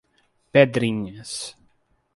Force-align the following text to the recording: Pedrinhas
Pedrinhas 0.51 1.31